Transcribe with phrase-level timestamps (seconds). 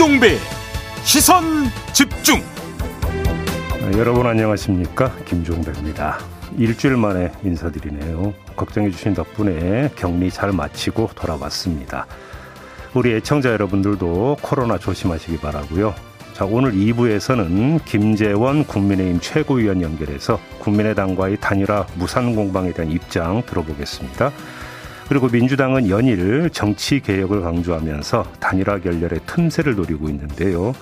[0.00, 0.38] 김종배
[1.04, 1.44] 시선
[1.92, 2.40] 집중.
[3.82, 5.14] 아, 여러분 안녕하십니까?
[5.26, 6.20] 김종배입니다.
[6.56, 8.32] 일주일 만에 인사드리네요.
[8.56, 12.06] 걱정해 주신 덕분에 격리 잘 마치고 돌아왔습니다.
[12.94, 15.94] 우리 애청자 여러분들도 코로나 조심하시기 바라고요.
[16.32, 24.32] 자 오늘 2부에서는 김재원 국민의힘 최고위원 연결해서 국민의당과의 단일화 무산 공방에 대한 입장 들어보겠습니다.
[25.10, 30.72] 그리고 민주당은 연일 정치 개혁을 강조하면서 단일화 결렬의 틈새를 노리고 있는데요.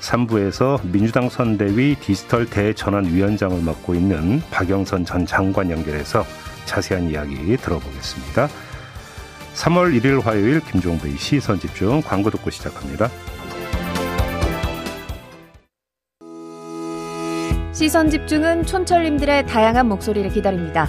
[0.00, 6.24] 3부에서 민주당 선대위 디지털 대전환위원장을 맡고 있는 박영선 전 장관 연결해서
[6.64, 8.48] 자세한 이야기 들어보겠습니다.
[9.56, 13.10] 3월 1일 화요일 김종배의 시선 집중 광고 듣고 시작합니다.
[17.74, 20.88] 시선 집중은 촌철님들의 다양한 목소리를 기다립니다.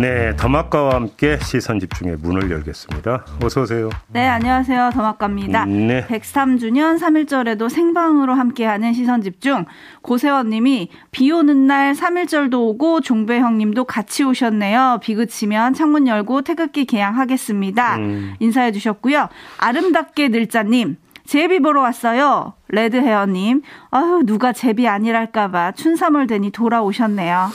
[0.00, 3.24] 네, 더마카와 함께 시선 집중의 문을 열겠습니다.
[3.44, 3.90] 어서 오세요.
[4.08, 4.90] 네, 안녕하세요.
[4.92, 5.66] 더마카입니다.
[5.66, 6.04] 네.
[6.08, 9.66] 103주년 3일절에도 생방으로 함께하는 시선 집중.
[10.02, 14.98] 고세원 님이 비 오는 날 3일절도 오고 종배 형님도 같이 오셨네요.
[15.00, 17.96] 비 그치면 창문 열고 태극기 개양하겠습니다.
[17.98, 18.34] 음.
[18.40, 19.28] 인사해 주셨고요.
[19.58, 20.96] 아름답게 늘자 님.
[21.24, 22.54] 제비 보러 왔어요.
[22.68, 23.62] 레드헤어님.
[23.92, 27.48] 아유, 누가 제비 아니랄까봐 춘삼월 되니 돌아오셨네요.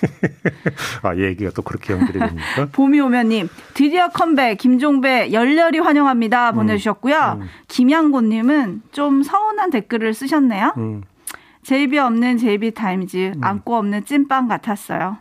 [1.02, 2.68] 아, 얘기가 또 그렇게 연결이 됩니까?
[2.72, 6.50] 봄이 오면님, 드디어 컴백, 김종배 열렬히 환영합니다.
[6.50, 6.54] 음.
[6.56, 7.36] 보내주셨고요.
[7.36, 7.48] 음, 음.
[7.68, 10.74] 김양곤님은 좀 서운한 댓글을 쓰셨네요.
[10.76, 11.02] 음.
[11.62, 13.44] JB 없는 JB 타임즈, 음.
[13.44, 15.18] 앙꼬 없는 찐빵 같았어요.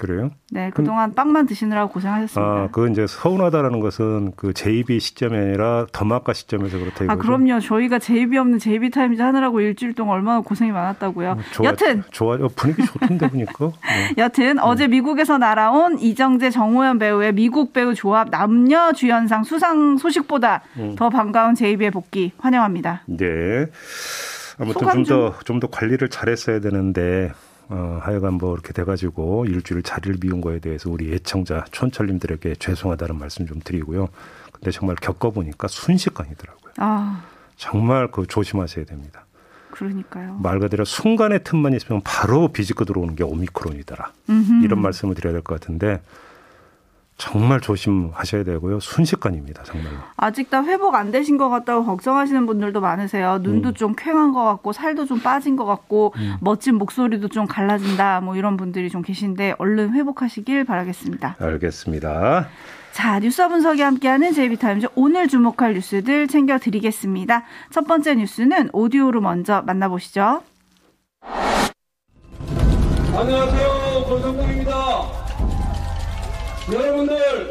[0.00, 0.30] 그래요?
[0.50, 2.40] 네, 그동안 빵만 드시느라고 고생하셨습니다.
[2.40, 7.12] 아, 그 이제 서운하다라는 것은 그 JB 시점이 아니라 더마카 시점에서 그렇다 이거죠.
[7.12, 7.60] 아, 그럼요.
[7.60, 11.32] 저희가 JB 없는 JB 타임즈 하느라고 일주일 동안 얼마나 고생이 많았다고요.
[11.32, 13.72] 어, 좋아, 여튼 좋아 요 분위기 좋던데 보니까.
[13.84, 14.14] 네.
[14.16, 14.62] 여튼 네.
[14.62, 20.94] 어제 미국에서 날아온 이정재 정호연 배우의 미국 배우 조합 남녀 주연상 수상 소식보다 음.
[20.96, 23.02] 더 반가운 JB의 복귀 환영합니다.
[23.04, 23.66] 네.
[24.58, 27.32] 아무튼 좀더좀더 관리를 잘했어야 되는데
[27.72, 33.46] 어, 하여간 뭐 이렇게 돼가지고 일주일 자리를 비운 거에 대해서 우리 애청자 촌철님들에게 죄송하다는 말씀
[33.46, 34.08] 좀 드리고요.
[34.52, 36.72] 근데 정말 겪어보니까 순식간이더라고요.
[36.78, 37.22] 아.
[37.56, 39.24] 정말 그 조심하셔야 됩니다.
[39.70, 40.34] 그러니까요.
[40.42, 44.12] 말 그대로 순간의 틈만 있으면 바로 비집고 들어오는 게 오미크론이더라.
[44.28, 44.64] 음흠.
[44.64, 46.02] 이런 말씀을 드려야 될 것 같은데
[47.20, 48.80] 정말 조심하셔야 되고요.
[48.80, 49.98] 순식간입니다, 정말로.
[50.16, 53.38] 아직 다 회복 안 되신 것 같다고 걱정하시는 분들도 많으세요.
[53.42, 53.74] 눈도 음.
[53.74, 56.36] 좀 쾌한 것 같고, 살도 좀 빠진 것 같고, 음.
[56.40, 58.22] 멋진 목소리도 좀 갈라진다.
[58.22, 61.36] 뭐 이런 분들이 좀 계신데 얼른 회복하시길 바라겠습니다.
[61.38, 62.48] 알겠습니다.
[62.92, 67.44] 자, 뉴스 분석이 함께하는 제이비타임즈 오늘 주목할 뉴스들 챙겨드리겠습니다.
[67.70, 70.42] 첫 번째 뉴스는 오디오로 먼저 만나보시죠.
[73.14, 74.04] 안녕하세요.
[74.08, 75.19] 권성동입니다.
[76.72, 77.50] 여러분들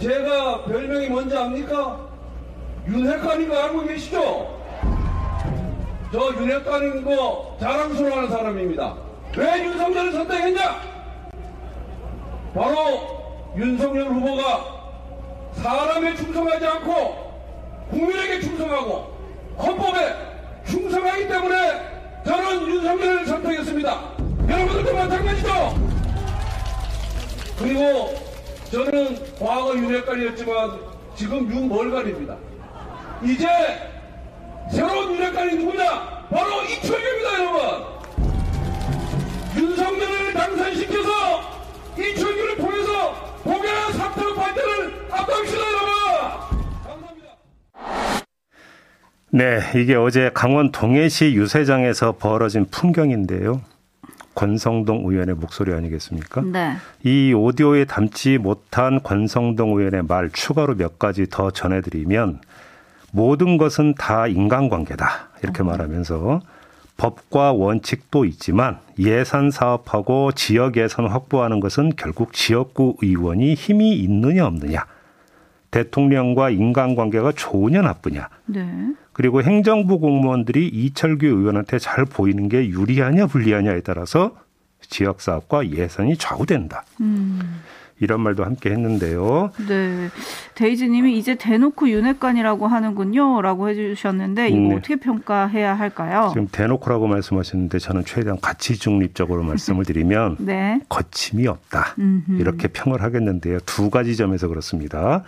[0.00, 2.06] 제가 별명이 뭔지 압니까?
[2.86, 4.58] 윤핵관인 거 알고 계시죠?
[6.12, 8.96] 저 윤핵관인 거 자랑스러워하는 사람입니다.
[9.36, 10.80] 왜 윤석열을 선택했냐?
[12.54, 14.64] 바로 윤석열 후보가
[15.54, 17.28] 사람에 충성하지 않고
[17.90, 19.16] 국민에게 충성하고
[19.58, 20.14] 헌법에
[20.66, 24.00] 충성하기 때문에 저는 윤석열을 선택했습니다.
[24.48, 25.97] 여러분들도 마찬가지죠?
[27.58, 28.14] 그리고
[28.70, 30.78] 저는 과거 윤핵관이었지만
[31.16, 32.36] 지금 윤멀관입니다.
[33.24, 33.46] 이제
[34.70, 36.26] 새로운 윤핵관이 누구냐?
[36.30, 37.98] 바로 이철규입니다, 여러분.
[39.56, 41.10] 윤석열을 당선시켜서
[41.98, 45.88] 이철규를 통해서 복야 사퇴 발전을 앞당시다, 여러분.
[46.86, 47.28] 감사합니다.
[49.30, 53.62] 네, 이게 어제 강원 동해시 유세장에서 벌어진 풍경인데요.
[54.38, 56.42] 권성동 의원의 목소리 아니겠습니까?
[56.42, 56.76] 네.
[57.02, 62.40] 이 오디오에 담지 못한 권성동 의원의 말 추가로 몇 가지 더 전해드리면
[63.10, 65.66] 모든 것은 다 인간관계다 이렇게 음.
[65.66, 66.40] 말하면서
[66.98, 74.86] 법과 원칙도 있지만 예산 사업하고 지역 예산 확보하는 것은 결국 지역구 의원이 힘이 있느냐 없느냐
[75.72, 78.94] 대통령과 인간관계가 좋으냐 나쁘냐 네.
[79.18, 84.36] 그리고 행정부 공무원들이 이철규 의원한테 잘 보이는 게 유리하냐 불리하냐에 따라서
[84.80, 86.84] 지역 사업과 예산이 좌우된다.
[87.00, 87.40] 음.
[87.98, 89.50] 이런 말도 함께 했는데요.
[89.66, 90.08] 네.
[90.54, 93.42] 데이지님이 이제 대놓고 윤핵관이라고 하는군요.
[93.42, 94.74] 라고 해주셨는데, 이거 네.
[94.76, 96.28] 어떻게 평가해야 할까요?
[96.32, 100.80] 지금 대놓고라고 말씀하셨는데, 저는 최대한 가치 중립적으로 말씀을 드리면, 네.
[100.88, 101.96] 거침이 없다.
[102.38, 103.58] 이렇게 평을 하겠는데요.
[103.66, 105.24] 두 가지 점에서 그렇습니다.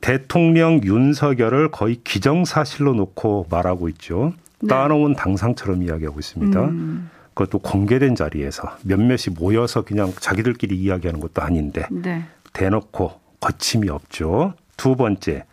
[0.00, 4.32] 대통령 윤석열을 거의 기정사실로 놓고 말하고 있죠.
[4.60, 4.68] 네.
[4.68, 6.64] 따놓은 당상처럼 이야기하고 있습니다.
[6.64, 7.10] 음.
[7.34, 12.24] 그것도 공개된 자리에서 몇몇이 모여서 그냥 자기들끼리 이야기하는 것도 아닌데 네.
[12.54, 14.54] 대놓고 거침이 없죠.
[14.76, 15.44] 두 번째,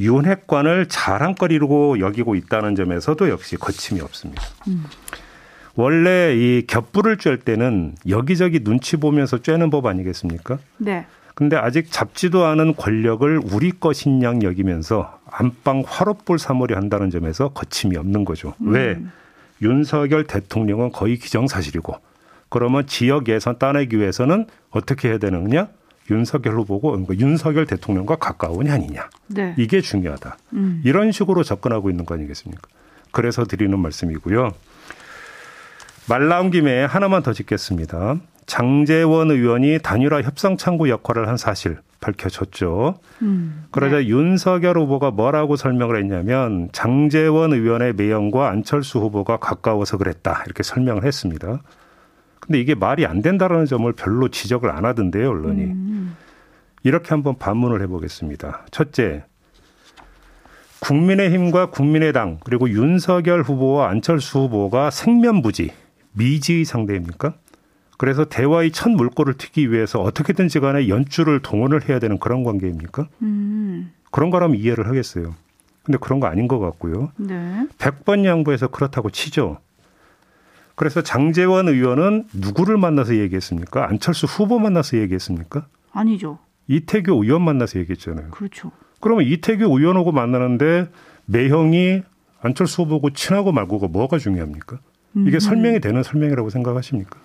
[0.00, 4.42] 윤핵관을 자랑거리로 여기고 있다는 점에서도 역시 거침이 없습니다.
[4.68, 4.84] 음.
[5.76, 10.58] 원래 이 겹불을 쬐 때는 여기저기 눈치 보면서 쬐는 법 아니겠습니까?
[10.78, 11.06] 네.
[11.40, 17.96] 근데 아직 잡지도 않은 권력을 우리 것인 양 여기면서 안방 화롯불 사머리 한다는 점에서 거침이
[17.96, 18.52] 없는 거죠.
[18.60, 18.74] 음.
[18.74, 19.00] 왜?
[19.62, 21.96] 윤석열 대통령은 거의 기정사실이고
[22.50, 25.68] 그러면 지역 예산 따내기 위해서는 어떻게 해야 되느냐?
[26.10, 29.08] 윤석열 후보고 그러니까 윤석열 대통령과 가까우냐 아니냐.
[29.28, 29.54] 네.
[29.56, 30.36] 이게 중요하다.
[30.52, 30.82] 음.
[30.84, 32.68] 이런 식으로 접근하고 있는 거 아니겠습니까?
[33.12, 34.50] 그래서 드리는 말씀이고요.
[36.06, 38.16] 말 나온 김에 하나만 더 짓겠습니다.
[38.50, 42.98] 장재원 의원이 단일화 협상 창구 역할을 한 사실 밝혀졌죠.
[43.22, 44.08] 음, 그러자 네.
[44.08, 51.62] 윤석열 후보가 뭐라고 설명을 했냐면 장재원 의원의 매형과 안철수 후보가 가까워서 그랬다 이렇게 설명을 했습니다.
[52.40, 55.62] 근데 이게 말이 안 된다라는 점을 별로 지적을 안 하던데요, 언론이.
[55.66, 56.16] 음.
[56.82, 58.66] 이렇게 한번 반문을 해보겠습니다.
[58.72, 59.26] 첫째,
[60.80, 65.70] 국민의힘과 국민의당 그리고 윤석열 후보와 안철수 후보가 생면부지
[66.14, 67.34] 미지의 상대입니까?
[68.00, 73.08] 그래서 대화의 첫 물꼬를 트기 위해서 어떻게든지 간에 연주를 동원을 해야 되는 그런 관계입니까?
[73.20, 73.92] 음.
[74.10, 75.34] 그런 거라면 이해를 하겠어요.
[75.82, 77.12] 근데 그런 거 아닌 것 같고요.
[77.18, 77.66] 네.
[77.76, 79.58] 100번 양보해서 그렇다고 치죠.
[80.76, 83.86] 그래서 장재원 의원은 누구를 만나서 얘기했습니까?
[83.90, 85.66] 안철수 후보 만나서 얘기했습니까?
[85.92, 86.38] 아니죠.
[86.68, 88.30] 이태규 의원 만나서 얘기했잖아요.
[88.30, 88.72] 그렇죠.
[89.00, 90.88] 그러면 이태규 의원하고 만나는데
[91.26, 92.00] 매형이
[92.40, 94.78] 안철수 후보고 친하고 말고가 뭐가 중요합니까?
[95.16, 95.38] 이게 음.
[95.38, 97.20] 설명이 되는 설명이라고 생각하십니까?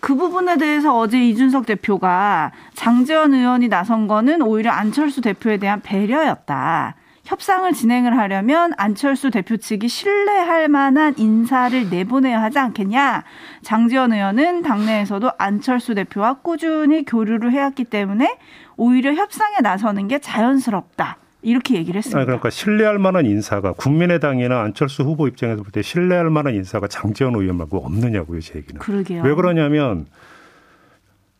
[0.00, 6.94] 그 부분에 대해서 어제 이준석 대표가 장재원 의원이 나선 거는 오히려 안철수 대표에 대한 배려였다.
[7.24, 13.22] 협상을 진행을 하려면 안철수 대표 측이 신뢰할 만한 인사를 내보내야 하지 않겠냐.
[13.62, 18.38] 장지원 의원은 당내에서도 안철수 대표와 꾸준히 교류를 해왔기 때문에
[18.78, 21.18] 오히려 협상에 나서는 게 자연스럽다.
[21.48, 22.24] 이렇게 얘기를 했습니다.
[22.24, 27.56] 그러니까 신뢰할 만한 인사가 국민의당이나 안철수 후보 입장에서 볼 때 신뢰할 만한 인사가 장재원 의원
[27.56, 28.78] 말고 없느냐고요, 제 얘기는.
[28.80, 29.22] 그러게요.
[29.22, 30.06] 왜 그러냐면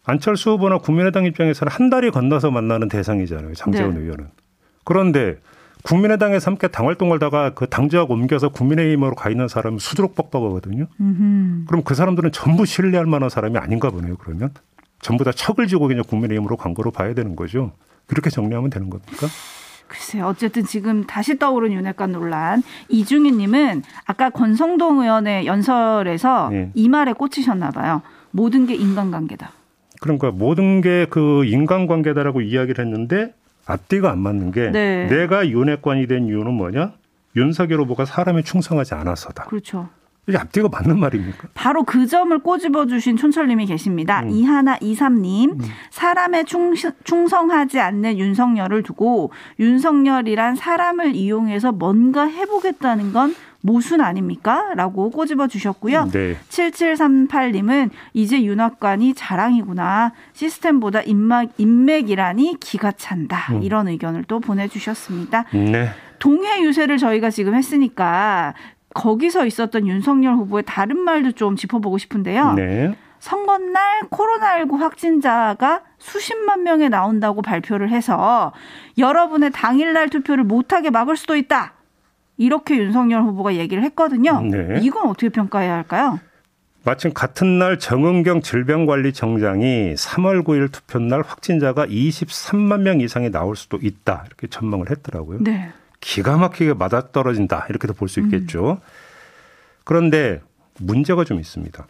[0.04, 4.00] 안철수 후보나 국민의당 입장에서는 한 달이 건너서 만나는 대상이잖아요, 장재원 네.
[4.00, 4.28] 의원은.
[4.84, 5.36] 그런데
[5.84, 10.86] 국민의당에서 함께 당 활동하다가 그 당지하고 옮겨서 국민의힘으로 가 있는 사람은 수두룩 뻑뻑하거든요.
[11.00, 11.66] 음흠.
[11.66, 14.50] 그럼 그 사람들은 전부 신뢰할 만한 사람이 아닌가 보네요, 그러면.
[15.00, 17.72] 전부 다 척을 지고 그냥 국민의힘으로 간 거로 봐야 되는 거죠.
[18.06, 19.28] 그렇게 정리하면 되는 겁니까?
[19.88, 20.26] 글쎄요.
[20.26, 22.62] 어쨌든 지금 다시 떠오른 윤핵관 논란.
[22.88, 26.70] 이중희님은 아까 권성동 의원의 연설에서 네.
[26.74, 28.02] 이 말에 꽂히셨나 봐요.
[28.30, 29.50] 모든 게 인간관계다.
[30.00, 33.34] 그러니까 모든 게 그 인간관계다라고 이야기를 했는데
[33.66, 35.06] 앞뒤가 안 맞는 게 네.
[35.08, 36.92] 내가 윤핵관이 된 이유는 뭐냐?
[37.36, 39.44] 윤석열 후보가 사람에 충성하지 않아서다.
[39.44, 39.88] 그렇죠.
[40.28, 41.48] 이게 앞뒤가 맞는 말입니까?
[41.54, 44.20] 바로 그 점을 꼬집어 주신 촌철님이 계십니다.
[44.22, 44.30] 음.
[44.30, 45.58] 이하나 이삼님 음.
[45.90, 54.72] 사람에 충, 충성하지 않는 윤석열을 두고 윤석열이란 사람을 이용해서 뭔가 해보겠다는 건 모순 아닙니까?
[54.76, 56.10] 라고 꼬집어 주셨고요.
[56.12, 56.36] 네.
[56.48, 60.12] 7738님은 이제 윤학관이 자랑이구나.
[60.32, 63.54] 시스템보다 인맥, 인맥이라니 기가 찬다.
[63.54, 63.62] 음.
[63.62, 65.44] 이런 의견을 또 보내주셨습니다.
[65.52, 65.90] 네.
[66.18, 68.54] 동해 유세를 저희가 지금 했으니까
[68.98, 72.54] 거기서 있었던 윤석열 후보의 다른 말도 좀 짚어보고 싶은데요.
[72.54, 72.94] 네.
[73.20, 78.52] 선거날 코로나19 확진자가 수십만 명에 나온다고 발표를 해서
[78.96, 81.74] 여러분의 당일날 투표를 못하게 막을 수도 있다.
[82.36, 84.40] 이렇게 윤석열 후보가 얘기를 했거든요.
[84.40, 84.78] 네.
[84.82, 86.20] 이건 어떻게 평가해야 할까요?
[86.84, 93.78] 마침 같은 날 정은경 질병관리청장이 3월 9일 투표 날 확진자가 23만 명 이상이 나올 수도
[93.80, 94.24] 있다.
[94.26, 95.38] 이렇게 전망을 했더라고요.
[95.42, 95.70] 네.
[96.00, 97.66] 기가 막히게 맞아떨어진다.
[97.68, 98.72] 이렇게도 볼 수 있겠죠.
[98.72, 98.76] 음.
[99.84, 100.40] 그런데
[100.80, 101.86] 문제가 좀 있습니다.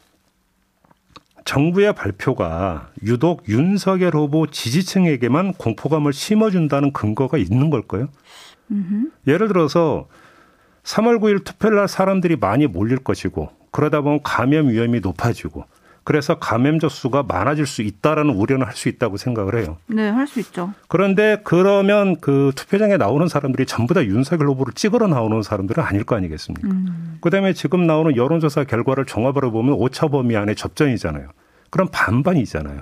[1.45, 8.09] 정부의 발표가 유독 윤석열 후보 지지층에게만 공포감을 심어준다는 근거가 있는 걸까요?
[8.71, 9.11] 음흠.
[9.27, 10.09] 예를 들어서
[10.85, 15.65] 3월 9일 투표날 사람들이 많이 몰릴 것이고 그러다 보면 감염 위험이 높아지고
[16.09, 19.77] 그래서 감염자 수가 많아질 수 있다라는 우려는 할 수 있다고 생각을 해요.
[19.89, 20.73] 네, 할 수 있죠.
[20.89, 26.17] 그런데 그러면 그 투표장에 나오는 사람들이 전부 다 윤석열 후보를 찍으러 나오는 사람들은 아닐 거
[26.17, 26.67] 아니겠습니까?
[26.67, 27.19] 음.
[27.21, 31.29] 그다음에 지금 나오는 여론조사 결과를 종합으로 보면 오차 범위 안에 접전이잖아요.
[31.69, 32.81] 그럼 반반이잖아요.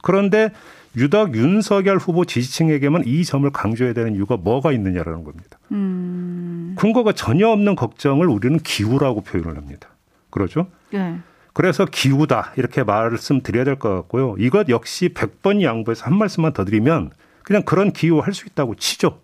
[0.00, 0.52] 그런데
[0.96, 5.58] 유독 윤석열 후보 지지층에게만 이 점을 강조해야 되는 이유가 뭐가 있느냐라는 겁니다.
[5.72, 6.76] 음.
[6.78, 9.88] 근거가 전혀 없는 걱정을 우리는 기우라고 표현을 합니다.
[10.30, 10.68] 그러죠?
[10.92, 11.18] 네.
[11.60, 14.34] 그래서 기우다 이렇게 말씀드려야 될 것 같고요.
[14.38, 17.10] 이것 역시 100번 양보해서 한 말씀만 더 드리면
[17.42, 19.18] 그냥 그런 기우 할 수 있다고 치죠.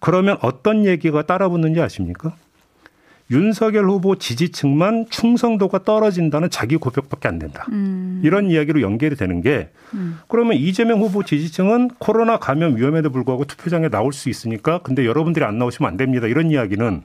[0.00, 2.34] 그러면 어떤 얘기가 따라붙는지 아십니까?
[3.30, 7.64] 윤석열 후보 지지층만 충성도가 떨어진다는 자기 고백밖에 안 된다.
[7.70, 8.20] 음.
[8.24, 10.18] 이런 이야기로 연결이 되는 게 음.
[10.26, 15.58] 그러면 이재명 후보 지지층은 코로나 감염 위험에도 불구하고 투표장에 나올 수 있으니까 근데 여러분들이 안
[15.58, 16.26] 나오시면 안 됩니다.
[16.26, 17.02] 이런 이야기는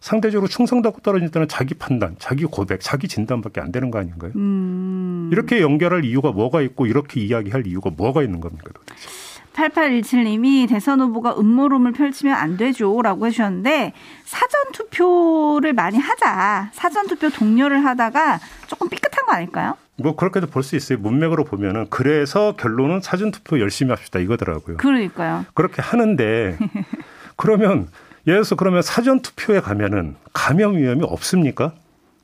[0.00, 4.32] 상대적으로 충성도가 떨어진다는 자기 판단, 자기 고백, 자기 진단밖에 안 되는 거 아닌가요?
[4.36, 5.28] 음.
[5.32, 9.08] 이렇게 연결할 이유가 뭐가 있고 이렇게 이야기할 이유가 뭐가 있는 겁니까 도대체?
[9.52, 13.02] 8817님이 대선 후보가 음모론을 펼치면 안 되죠.
[13.02, 13.92] 라고 해주셨는데,
[14.24, 16.70] 사전투표를 많이 하자.
[16.72, 18.38] 사전투표 동료를 하다가
[18.68, 19.76] 조금 삐끗한 거 아닐까요?
[19.96, 20.98] 뭐 그렇게도 볼 수 있어요.
[20.98, 24.78] 문맥으로 보면은 그래서 결론은 사전투표 열심히 합시다 이거더라고요.
[24.78, 25.44] 그러니까요.
[25.52, 26.56] 그렇게 하는데
[27.36, 27.88] 그러면
[28.26, 31.74] 예를 들어서 그러면 사전 투표에 가면은 감염 위험이 없습니까?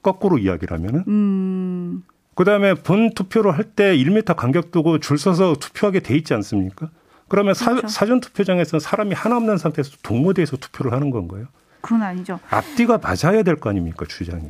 [0.03, 1.05] 거꾸로 이야기를 하면은.
[1.09, 2.03] 음.
[2.35, 6.91] 그다음에 본 투표를 할 때 1m 간격 두고 줄 서서 투표하게 돼 있지 않습니까?
[7.29, 7.89] 그러면 그렇죠.
[7.89, 11.47] 사, 전 투표장에서는 사람이 하나 없는 상태에서 동무대에서 투표를 하는 건가요?
[11.81, 12.39] 그건 아니죠.
[12.51, 14.45] 앞뒤가 맞아야 될 거 아닙니까, 주장이.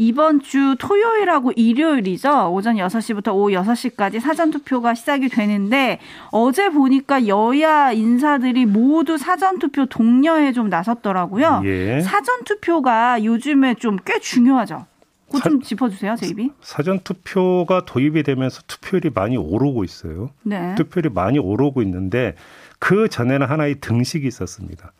[0.00, 2.54] 이번 주 토요일하고 일요일이죠.
[2.54, 5.98] 오전 6시부터 오후 6시까지 사전투표가 시작이 되는데
[6.30, 11.60] 어제 보니까 여야 인사들이 모두 사전투표 독려에 좀 나섰더라고요.
[11.66, 12.00] 예.
[12.00, 14.86] 사전투표가 요즘에 좀 꽤 중요하죠.
[15.30, 16.50] 그좀 짚어주세요, 제이비.
[16.62, 20.30] 사전 투표가 도입이 되면서 투표율이 많이 오르고 있어요.
[20.42, 20.74] 네.
[20.76, 22.34] 투표율이 많이 오르고 있는데
[22.78, 24.92] 그 전에는 하나의 등식이 있었습니다.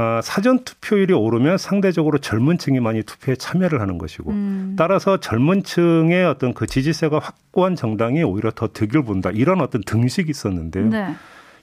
[0.00, 4.76] 아, 사전 투표율이 오르면 상대적으로 젊은 층이 많이 투표에 참여를 하는 것이고 음.
[4.78, 10.30] 따라서 젊은 층의 어떤 그 지지세가 확고한 정당이 오히려 더 득을 본다 이런 어떤 등식이
[10.30, 10.88] 있었는데요.
[10.88, 11.14] 네.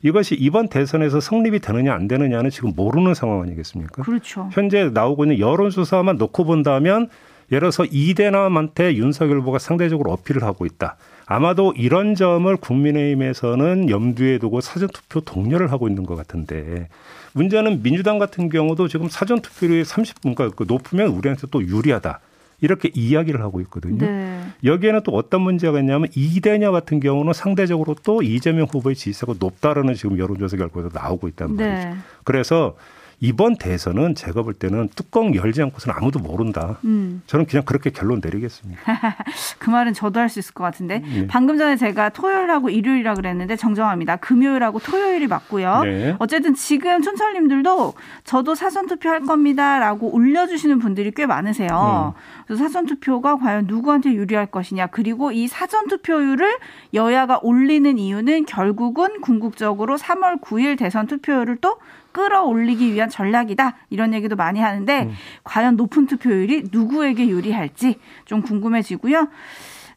[0.02, 4.04] 이것이 이번 대선에서 성립이 되느냐 안 되느냐는 지금 모르는 상황 아니겠습니까?
[4.04, 4.50] 그렇죠.
[4.52, 7.08] 현재 나오고 있는 여론조사만 놓고 본다면
[7.54, 10.98] 예를 들어서 이대남한테 윤석열 후보가 상대적으로 어필을 하고 있다.
[11.26, 16.90] 아마도 이런 점을 국민의힘에서는 염두에 두고 사전투표 독려를 하고 있는 것 같은데
[17.36, 22.22] 문제는 민주당 같은 경우도 지금 사전 투표율이 30분, 그러니까 높으면 우리한테 또 유리하다.
[22.62, 24.06] 이렇게 이야기를 하고 있거든요.
[24.06, 24.42] 네.
[24.64, 30.18] 여기에는 또 어떤 문제가 있냐면 이대녀 같은 경우는 상대적으로 또 이재명 후보의 지지세가 높다라는 지금
[30.18, 31.68] 여론조사 결과도 나오고 있단 네.
[31.68, 31.90] 말이죠.
[31.90, 31.96] 네.
[32.24, 32.78] 그래서
[33.20, 36.78] 이번 대선은 제가 볼 때는 뚜껑 열지 않고서는 아무도 모른다.
[36.86, 37.22] 음.
[37.28, 38.82] 저는 그냥 그렇게 결론 내리겠습니다.
[39.60, 41.28] 그 말은 저도 할 수 있을 것 같은데 네.
[41.28, 44.18] 방금 전에 제가 토요일하고 일요일이라 그랬는데 정정합니다.
[44.18, 45.84] 금요일하고 토요일이 맞고요.
[45.84, 46.16] 네.
[46.20, 47.94] 어쨌든 지금 촌철님들도
[48.24, 52.14] 저도 사전 투표할 겁니다라고 올려주시는 분들이 꽤 많으세요.
[52.18, 52.45] 음.
[52.46, 56.58] 그래서 사전 투표가 과연 누구한테 유리할 것이냐 그리고 이 사전 투표율을
[56.94, 61.78] 여야가 올리는 이유는 결국은 궁극적으로 3월 9일 대선 투표율을 또
[62.12, 63.76] 끌어올리기 위한 전략이다.
[63.90, 65.14] 이런 얘기도 많이 하는데 음.
[65.44, 69.28] 과연 높은 투표율이 누구에게 유리할지 좀 궁금해지고요.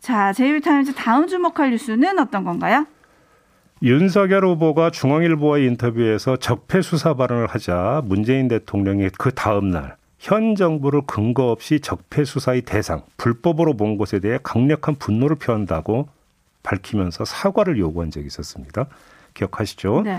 [0.00, 2.86] 자, 제이비타임즈 다음 주목할 뉴스는 어떤 건가요?
[3.82, 11.02] 윤석열 후보가 중앙일보와의 인터뷰에서 적폐 수사 발언을 하자 문재인 대통령이 그 다음 날 현 정부를
[11.06, 16.08] 근거 없이 적폐 수사의 대상, 불법으로 본 것에 대해 강력한 분노를 표한다고
[16.62, 18.86] 밝히면서 사과를 요구한 적이 있었습니다.
[19.34, 20.02] 기억하시죠?
[20.02, 20.18] 네.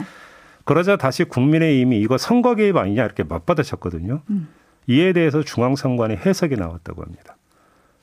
[0.63, 4.21] 그러자 다시 국민의힘이 이거 선거 개입 아니냐 이렇게 맞받아쳤거든요.
[4.29, 4.47] 음.
[4.87, 7.35] 이에 대해서 중앙선관위 해석이 나왔다고 합니다.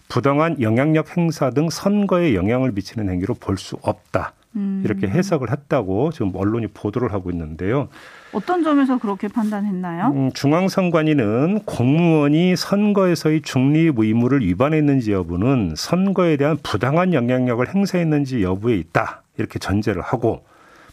[0.09, 4.35] 부당한 영향력 행사 등 선거에 영향을 미치는 행위로 볼 수 없다.
[4.57, 4.83] 음.
[4.85, 7.89] 이렇게 해석을 했다고 지금 언론이 보도를 하고 있는데요.
[8.33, 10.13] 어떤 점에서 그렇게 판단했나요?
[10.15, 19.23] 음, 중앙선관위는 공무원이 선거에서의 중립 의무를 위반했는지 여부는 선거에 대한 부당한 영향력을 행사했는지 여부에 있다.
[19.39, 20.45] 이렇게 전제를 하고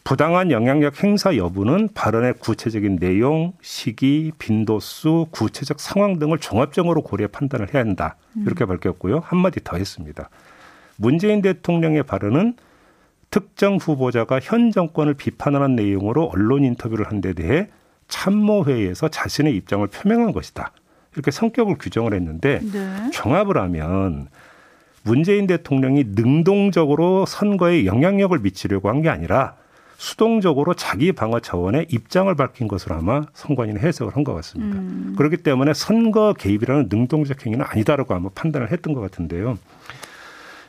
[0.04, 7.74] 부당한 영향력 행사 여부는 발언의 구체적인 내용, 시기, 빈도수, 구체적 상황 등을 종합적으로 고려 판단을
[7.74, 8.18] 해야 한다.
[8.36, 9.22] 이렇게 밝혔고요.
[9.24, 10.30] 한마디 더 했습니다.
[10.98, 12.56] 문재인 대통령의 발언은
[13.34, 17.68] 특정 후보자가 현 정권을 비판하는 내용으로 언론 인터뷰를 한 데 대해
[18.08, 20.72] 참모회의에서 자신의 입장을 표명한 것이다.
[21.14, 23.10] 이렇게 성격을 규정을 했는데 네.
[23.12, 24.28] 종합을 하면
[25.04, 29.56] 문재인 대통령이 능동적으로 선거에 영향력을 미치려고 한 게 아니라
[29.98, 34.78] 수동적으로 자기 방어 차원의 입장을 밝힌 것으로 아마 선관위는 해석을 한 것 같습니다.
[34.78, 35.16] 음.
[35.18, 39.58] 그렇기 때문에 선거 개입이라는 능동적 행위는 아니다라고 아마 판단을 했던 것 같은데요.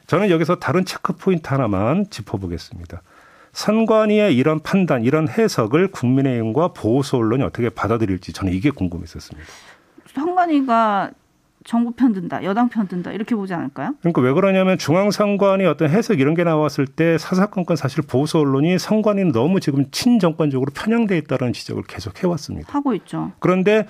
[0.06, 3.02] 저는 여기서 다른 체크 포인트 하나만 짚어보겠습니다.
[3.52, 9.48] 선관위의 이런 판단, 이런 해석을 국민의힘과 보수 언론이 어떻게 받아들일지 저는 이게 궁금했었습니다.
[10.12, 11.10] 선관위가
[11.64, 13.94] 정부 편 든다, 여당 편 든다 이렇게 보지 않을까요?
[14.00, 19.32] 그러니까 왜 그러냐면 중앙선관위 어떤 해석 이런 게 나왔을 때 사사건건 사실 보수 언론이 선관위는
[19.32, 22.70] 너무 지금 친정권적으로 편향돼 있다는 지적을 계속 해왔습니다.
[22.70, 23.32] 하고 있죠.
[23.38, 23.86] 그런데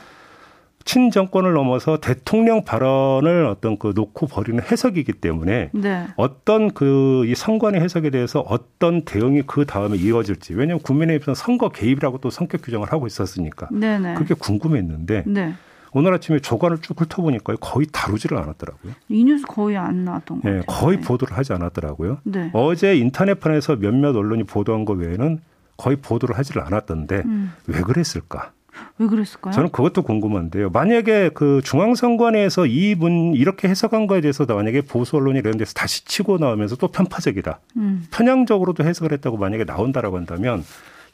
[0.85, 6.07] 친정권을 넘어서 대통령 발언을 어떤 그 놓고 버리는 해석이기 때문에 네.
[6.17, 11.69] 어떤 그 이 선관위 해석에 대해서 어떤 대응이 그 다음에 이어질지 왜냐하면 국민의 입장 선거
[11.69, 14.14] 개입이라고 또 성격 규정을 하고 있었으니까 네네.
[14.14, 15.55] 그게 궁금했는데 네.
[15.93, 18.93] 오늘 아침에 조간을 쭉 훑어보니까 거의 다루지를 않았더라고요.
[19.09, 20.59] 이 뉴스 거의 안 나왔던 거예요.
[20.59, 22.19] 네, 거의 보도를 하지 않았더라고요.
[22.25, 22.50] 네.
[22.53, 25.41] 어제 인터넷판에서 몇몇 언론이 보도한 거 외에는
[25.76, 27.53] 거의 보도를 하지를 않았던데 음.
[27.67, 28.53] 왜 그랬을까?
[28.99, 29.52] 왜 그랬을까요?
[29.52, 30.71] 저는 그것도 궁금한데요.
[30.71, 36.38] 만약에 그 중앙선관위에서 이문 이렇게 해석한 거에 대해서 만약에 보수 언론이 이런 데서 다시 치고
[36.38, 37.61] 나오면서 또 편파적이다.
[37.76, 38.07] 음.
[38.11, 40.64] 편향적으로도 해석을 했다고 만약에 나온다라고 한다면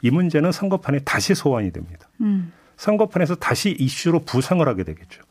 [0.01, 2.07] 이 문제는 선거판에 다시 소환이 됩니다.
[2.21, 2.51] 음.
[2.77, 5.21] 선거판에서 다시 이슈로 부상을 하게 되겠죠.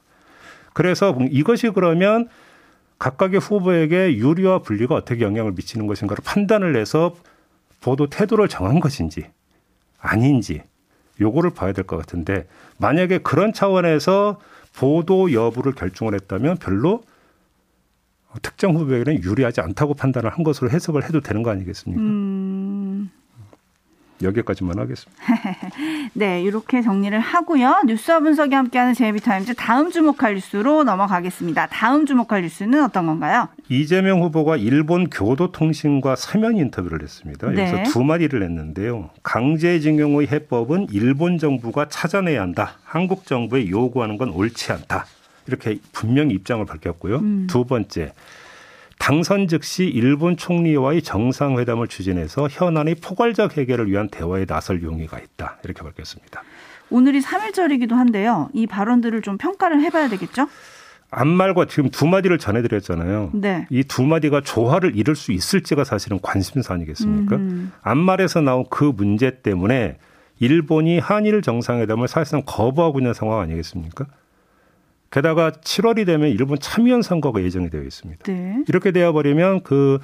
[0.72, 2.28] 그래서 이것이 그러면
[2.99, 7.14] 각각의 후보에게 유리와 불리가 어떻게 영향을 미치는 것인가를 판단을 해서
[7.80, 9.26] 보도 태도를 정한 것인지
[9.99, 10.62] 아닌지
[11.20, 12.46] 요거를 봐야 될 것 같은데
[12.78, 14.38] 만약에 그런 차원에서
[14.74, 17.02] 보도 여부를 결정을 했다면 별로
[18.42, 22.00] 특정 후보에게는 유리하지 않다고 판단을 한 것으로 해석을 해도 되는 거 아니겠습니까?
[22.00, 22.50] 음...
[24.22, 25.22] 여기까지만 하겠습니다.
[26.14, 27.82] 네, 이렇게 정리를 하고요.
[27.86, 31.66] 뉴스와 분석이 함께하는 제이비타임즈 다음 주목할 뉴스로 넘어가겠습니다.
[31.68, 33.48] 다음 주목할 뉴스는 어떤 건가요?
[33.68, 37.50] 이재명 후보가 일본 교도통신과 서면 인터뷰를 했습니다.
[37.50, 37.72] 네.
[37.72, 39.10] 여기서 두 마디를 냈는데요.
[39.22, 42.78] 강제징용의 해법은 일본 정부가 찾아내야 한다.
[42.84, 45.06] 한국 정부에 요구하는 건 옳지 않다.
[45.46, 47.16] 이렇게 분명히 입장을 밝혔고요.
[47.16, 47.46] 음.
[47.48, 48.12] 두 번째,
[49.00, 55.57] 당선 즉시 일본 총리와의 정상회담을 추진해서 현안의 포괄적 해결을 위한 대화에 나설 용의가 있다.
[55.64, 56.42] 이렇게 밝혔습니다.
[56.90, 58.50] 오늘이 3일절이기도 한데요.
[58.52, 60.49] 이 발언들을 좀 평가를 해봐야 되겠죠?
[61.11, 63.30] 앞말과 지금 두 마디를 전해드렸잖아요.
[63.32, 63.67] 네.
[63.71, 67.36] 이두 마디가 조화를 이룰 수 있을지가 사실은 관심사 아니겠습니까?
[67.36, 67.73] 음.
[67.82, 69.97] 앞말에서 나온 그 문제 때문에
[70.41, 74.06] 일본이 한일 정상회담을 사실상 거부하고 있는 상황 아니겠습니까?
[75.10, 78.25] 게다가 7월이 되면 일본 참의원 선거가 예정이 되어 있습니다.
[78.25, 78.64] 네.
[78.68, 79.99] 이렇게 되어 버리면 그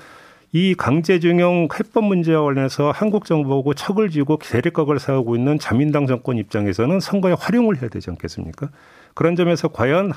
[0.53, 7.01] 이 강제징용 해법 문제와 관련해서 한국 정부하고 척을 지고 대립각을 세우고 있는 자민당 정권 입장에서는
[7.01, 8.71] 선거에 활용을 해야 되지 않겠습니까?
[9.15, 10.13] 그런 점에서 과연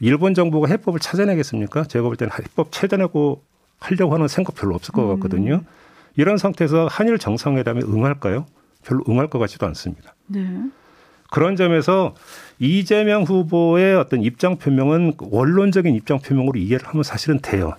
[0.00, 1.84] 일본 정부가 해법을 찾아내겠습니까?
[1.84, 3.42] 제가 볼 때는 해법 찾아내고
[3.78, 5.56] 하려고 하는 생각 별로 없을 것 같거든요.
[5.56, 5.66] 음.
[6.16, 8.46] 이런 상태에서 한일 정상회담에 응할까요?
[8.82, 10.14] 별로 응할 것 같지도 않습니다.
[10.28, 10.40] 네.
[11.30, 12.14] 그런 점에서
[12.58, 17.74] 이재명 후보의 어떤 입장 표명은 원론적인 입장 표명으로 이해를 하면 사실은 돼요.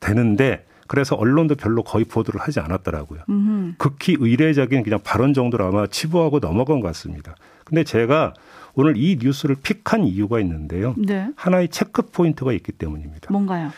[0.00, 3.20] 되는데 그래서 언론도 별로 거의 보도를 하지 않았더라고요.
[3.28, 3.74] 음흠.
[3.76, 7.34] 극히 의례적인 그냥 발언 정도로 아마 치부하고 넘어간 것 같습니다.
[7.64, 8.32] 근데 제가
[8.74, 10.94] 오늘 이 뉴스를 pick한 이유가 있는데요.
[10.96, 11.28] 네.
[11.36, 13.30] 하나의 체크 포인트가 있기 때문입니다.
[13.30, 13.70] 뭔가요?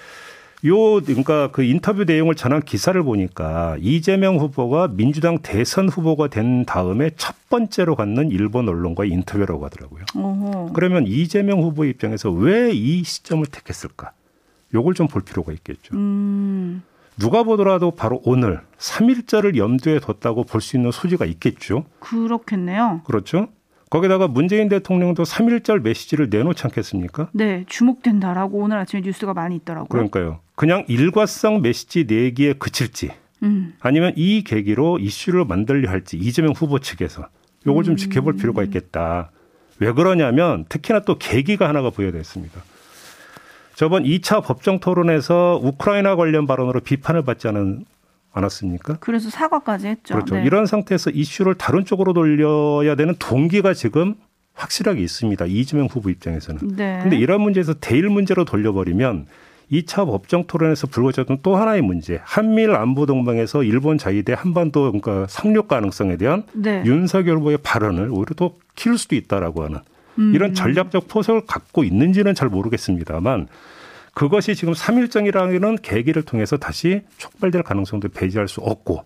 [0.67, 7.11] 요 그러니까 그 인터뷰 내용을 전한 기사를 보니까 이재명 후보가 민주당 대선 후보가 된 다음에
[7.17, 10.05] 첫 번째로 갖는 일본 언론과의 인터뷰라고 하더라고요.
[10.15, 10.73] 어허.
[10.75, 14.13] 그러면 이재명 후보 입장에서 왜 이 시점을 택했을까?
[14.75, 15.97] 요걸 좀 볼 필요가 있겠죠.
[15.97, 16.83] 음.
[17.19, 21.85] 누가 보더라도 바로 오늘 3일절을 염두에 뒀다고 볼 수 있는 소지가 있겠죠.
[22.01, 23.01] 그렇겠네요.
[23.05, 23.49] 그렇죠.
[23.91, 27.29] 거기다가 문재인 대통령도 3.1절 메시지를 내놓지 않겠습니까?
[27.33, 29.89] 네, 주목된다라고 오늘 아침에 뉴스가 많이 있더라고요.
[29.89, 30.41] 그러니까요.
[30.55, 33.11] 그냥 일과성 메시지 내기에 그칠지
[33.43, 33.75] 음.
[33.81, 37.27] 아니면 이 계기로 이슈를 만들려 할지 이재명 후보 측에서
[37.67, 37.97] 요걸 좀 음.
[37.97, 39.33] 지켜볼 필요가 있겠다.
[39.81, 42.63] 왜 그러냐면 특히나 또 계기가 하나가 부여됐습니다.
[43.75, 47.87] 저번 2차 법정 토론에서 우크라이나 관련 발언으로 비판을 받지 않은
[48.33, 48.99] 않았습니까?
[49.01, 50.15] 그래서 사과까지 했죠.
[50.15, 50.37] 그렇죠.
[50.37, 50.45] 네.
[50.45, 54.15] 이런 상태에서 이슈를 다른 쪽으로 돌려야 되는 동기가 지금
[54.55, 55.47] 확실하게 있습니다.
[55.47, 56.77] 이재명 후보 입장에서는.
[56.77, 57.01] 네.
[57.03, 59.27] 근데 이런 문제에서 대일 문제로 돌려버리면
[59.73, 65.69] 2차 법정 토론에서 불거졌던 또 하나의 문제, 한미일 안보 동맹에서 일본 자위대 한반도 그러니까 상륙
[65.69, 66.83] 가능성에 대한 네.
[66.85, 69.79] 윤석열 후보의 발언을 오히려 또 키울 수도 있다라고 하는
[70.19, 70.35] 음.
[70.35, 73.47] 이런 전략적 포석을 갖고 있는지는 잘 모르겠습니다만
[74.15, 79.05] 그것이 지금 3일정이라는 계기를 통해서 다시 촉발될 가능성도 배제할 수 없고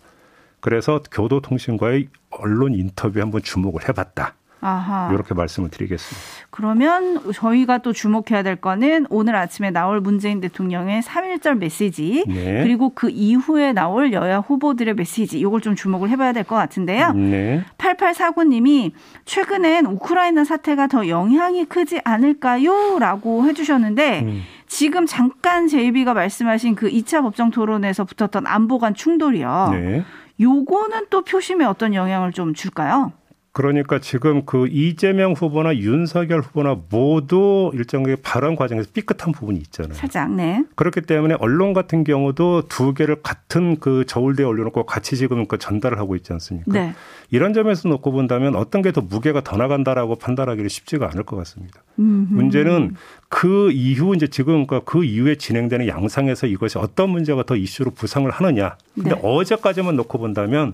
[0.61, 4.35] 그래서 교도통신과의 언론 인터뷰 한번 주목을 해봤다.
[4.67, 5.11] 아하.
[5.13, 6.27] 이렇게 말씀을 드리겠습니다.
[6.49, 12.63] 그러면 저희가 또 주목해야 될 거는 오늘 아침에 나올 문재인 대통령의 3.1절 메시지 네.
[12.63, 17.13] 그리고 그 이후에 나올 여야 후보들의 메시지 이걸 좀 주목을 해봐야 될 것 같은데요.
[17.13, 17.63] 네.
[17.77, 18.93] 8849님이
[19.27, 22.99] 최근엔 우크라이나 사태가 더 영향이 크지 않을까요?
[22.99, 24.43] 라고 해주셨는데 음.
[24.75, 29.69] 지금 잠깐 제이비가 말씀하신 그 2차 법정 토론에서 붙었던 안보 간 충돌이요.
[29.71, 30.05] 네.
[30.41, 33.13] 요거는 또 표심에 어떤 영향을 좀 줄까요?
[33.55, 39.95] 그러니까 지금 그 이재명 후보나 윤석열 후보나 모두 일정하게 발언 과정에서 삐끗한 부분이 있잖아요.
[39.95, 40.65] 살짝, 네.
[40.75, 46.01] 그렇기 때문에 언론 같은 경우도 두 개를 같은 그 저울대에 올려놓고 같이 지금 그 전달을
[46.01, 46.73] 하고 있지 않습니까?
[46.73, 46.95] 네.
[47.31, 51.83] 이런 점에서 놓고 본다면 어떤 게 더 무게가 더 나간다라고 판단하기는 쉽지가 않을 것 같습니다.
[51.99, 52.35] 음흠.
[52.35, 52.97] 문제는
[53.29, 58.77] 그 이후 이제 지금 그 이후에 진행되는 양상에서 이것이 어떤 문제가 더 이슈로 부상을 하느냐.
[58.95, 59.21] 근데 네.
[59.23, 60.73] 어제까지만 놓고 본다면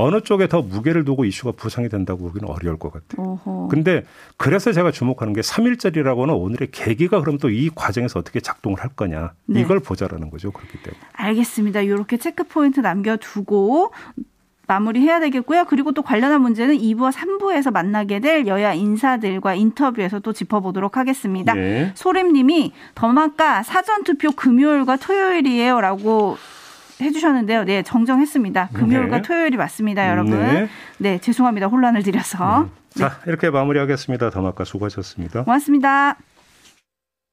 [0.00, 3.38] 어느 쪽에 더 무게를 두고 이슈가 부상이 된다고 보기는 어려울 것 같아요.
[3.44, 3.66] 어허.
[3.68, 4.04] 근데
[4.36, 9.32] 그래서 제가 주목하는 게 3일절이라고는 오늘의 계기가 그럼 또 이 과정에서 어떻게 작동을 할 거냐.
[9.46, 9.60] 네.
[9.60, 10.52] 이걸 보자라는 거죠.
[10.52, 11.00] 그렇기 때문에.
[11.14, 11.80] 알겠습니다.
[11.80, 13.92] 이렇게 체크 포인트 남겨두고
[14.68, 15.64] 마무리해야 되겠고요.
[15.64, 21.54] 그리고 또 관련한 문제는 2부와 3부에서 만나게 될 여야 인사들과 인터뷰에서 또 짚어보도록 하겠습니다.
[21.54, 21.90] 네.
[21.94, 26.36] 소림님이 더마카 사전투표 금요일과 토요일이에요라고
[27.00, 27.64] 해주셨는데요.
[27.64, 28.70] 네, 정정했습니다.
[28.72, 29.22] 금요일과 네.
[29.22, 30.38] 토요일이 맞습니다, 여러분.
[30.38, 30.68] 네.
[30.98, 31.18] 네.
[31.18, 31.66] 죄송합니다.
[31.68, 32.62] 혼란을 드려서.
[32.62, 32.70] 음.
[32.90, 34.30] 자, 이렇게 마무리하겠습니다.
[34.30, 35.44] 더마카 수고하셨습니다.
[35.44, 36.16] 고맙습니다.